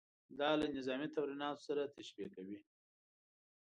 دا 0.39 0.49
له 0.59 0.65
نظامي 0.77 1.07
تمریناتو 1.15 1.65
سره 1.67 1.91
تشبیه 1.97 2.27
کوي. 2.35 2.57